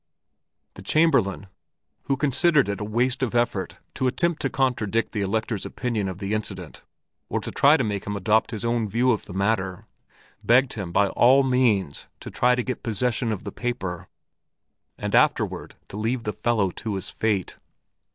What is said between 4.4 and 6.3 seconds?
to contradict the Elector's opinion of